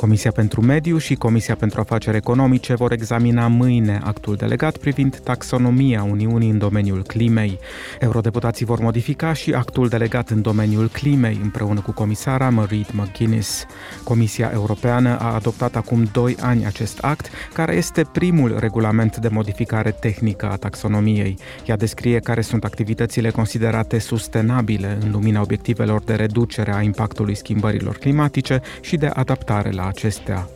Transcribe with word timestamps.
Comisia 0.00 0.32
pentru 0.32 0.60
Mediu 0.60 0.98
și 0.98 1.14
Comisia 1.14 1.54
pentru 1.56 1.80
Afaceri 1.80 2.16
Economice 2.16 2.74
vor 2.74 2.92
examina 2.92 3.46
mâine 3.46 4.00
actul 4.04 4.36
delegat 4.36 4.76
privind 4.76 5.18
taxonomia 5.18 6.02
Uniunii 6.02 6.50
în 6.50 6.58
domeniul 6.58 7.02
climei. 7.02 7.58
Eurodeputații 7.98 8.64
vor 8.64 8.80
modifica 8.80 9.32
și 9.32 9.52
actul 9.52 9.88
delegat 9.88 10.28
în 10.30 10.42
domeniul 10.42 10.88
climei 10.88 11.38
împreună 11.42 11.80
cu 11.80 11.92
comisara 11.92 12.50
Marie 12.50 12.86
McGuinness. 12.92 13.64
Comisia 14.04 14.50
Europeană 14.52 15.18
a 15.18 15.34
adoptat 15.34 15.76
acum 15.76 16.08
doi 16.12 16.36
ani 16.40 16.66
acest 16.66 16.98
act, 16.98 17.28
care 17.52 17.74
este 17.74 18.02
primul 18.12 18.56
regulament 18.58 19.16
de 19.16 19.28
modificare 19.28 19.90
tehnică 19.90 20.50
a 20.50 20.56
taxonomiei. 20.56 21.38
Ea 21.66 21.76
descrie 21.76 22.18
care 22.18 22.40
sunt 22.40 22.64
activitățile 22.64 23.30
considerate 23.30 23.98
sustenabile 23.98 24.98
în 25.00 25.10
lumina 25.10 25.40
obiectivelor 25.40 26.02
de 26.02 26.14
reducere 26.14 26.74
a 26.74 26.82
impactului 26.82 27.34
schimbărilor 27.34 27.96
climatice 27.96 28.60
și 28.80 28.96
de 28.96 29.06
adaptare 29.06 29.70
la 29.70 29.89
acestea. 29.90 30.48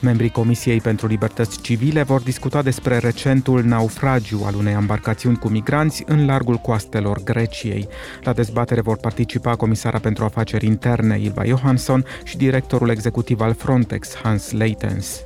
Membrii 0.00 0.30
Comisiei 0.30 0.80
pentru 0.80 1.06
Libertăți 1.06 1.60
Civile 1.60 2.02
vor 2.02 2.20
discuta 2.20 2.62
despre 2.62 2.98
recentul 2.98 3.62
naufragiu 3.62 4.42
al 4.44 4.54
unei 4.54 4.72
embarcațiuni 4.72 5.36
cu 5.36 5.48
migranți 5.48 6.02
în 6.06 6.26
largul 6.26 6.56
coastelor 6.56 7.22
Greciei. 7.24 7.88
La 8.20 8.32
dezbatere 8.32 8.80
vor 8.80 8.96
participa 8.96 9.56
comisara 9.56 9.98
pentru 9.98 10.24
afaceri 10.24 10.66
interne 10.66 11.18
Ilva 11.20 11.44
Johansson 11.44 12.04
și 12.24 12.36
directorul 12.36 12.88
executiv 12.88 13.40
al 13.40 13.54
Frontex 13.54 14.14
Hans 14.14 14.50
Leitens. 14.50 15.24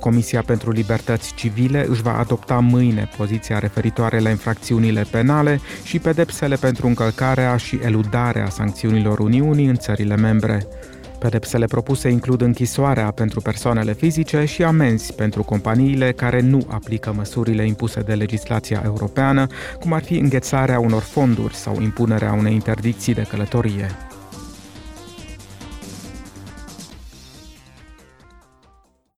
Comisia 0.00 0.42
pentru 0.42 0.70
Libertăți 0.70 1.34
Civile 1.34 1.86
își 1.88 2.02
va 2.02 2.18
adopta 2.18 2.58
mâine 2.58 3.08
poziția 3.16 3.58
referitoare 3.58 4.18
la 4.18 4.30
infracțiunile 4.30 5.06
penale 5.10 5.60
și 5.82 5.98
pedepsele 5.98 6.56
pentru 6.56 6.86
încălcarea 6.86 7.56
și 7.56 7.78
eludarea 7.82 8.48
sancțiunilor 8.48 9.18
Uniunii 9.18 9.66
în 9.66 9.76
țările 9.76 10.16
membre. 10.16 10.66
Pedepsele 11.18 11.66
propuse 11.66 12.08
includ 12.08 12.40
închisoarea 12.40 13.10
pentru 13.10 13.40
persoanele 13.40 13.92
fizice 13.92 14.44
și 14.44 14.62
amenzi 14.62 15.14
pentru 15.14 15.42
companiile 15.42 16.12
care 16.12 16.40
nu 16.40 16.66
aplică 16.68 17.12
măsurile 17.16 17.66
impuse 17.66 18.00
de 18.00 18.14
legislația 18.14 18.82
europeană, 18.84 19.46
cum 19.80 19.92
ar 19.92 20.02
fi 20.02 20.14
înghețarea 20.14 20.78
unor 20.78 21.02
fonduri 21.02 21.54
sau 21.54 21.80
impunerea 21.80 22.32
unei 22.32 22.52
interdicții 22.52 23.14
de 23.14 23.26
călătorie. 23.28 24.07